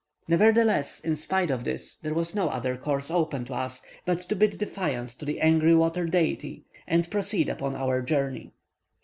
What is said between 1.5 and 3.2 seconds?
of this, there was no other course